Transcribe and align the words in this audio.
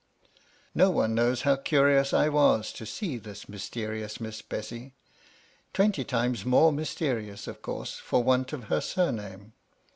No 0.73 0.89
one 0.89 1.13
knows 1.13 1.43
how 1.43 1.55
curious 1.57 2.11
I 2.11 2.27
was 2.27 2.73
to 2.73 2.87
see 2.87 3.19
this 3.19 3.45
myste 3.45 3.87
rious 3.87 4.19
Mass 4.19 4.41
Bessy— 4.41 4.95
^twenty 5.75 6.07
times 6.07 6.43
more 6.43 6.71
mysterious, 6.71 7.45
of 7.45 7.61
course, 7.61 7.99
for 7.99 8.23
want 8.23 8.51
of 8.51 8.63
her 8.63 8.81
surname. 8.81 9.53